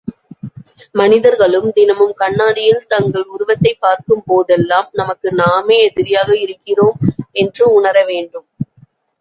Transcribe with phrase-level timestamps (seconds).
[0.91, 6.97] மனிதர்களும் தினமும் கண்ணாடியில் தங்கள் உருவத்தைப் பார்க்கும் போதெல்லாம், நமக்கு நாமே எதிரியாக இருக்கிறோம்
[7.37, 8.47] என்று உணர வேண்டும்.